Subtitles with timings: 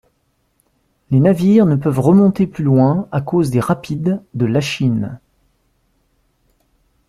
[1.11, 5.19] Les navires ne peuvent remonter plus loin à cause des rapides de Lachine.